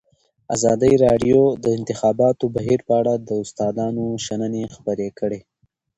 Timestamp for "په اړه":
2.87-3.13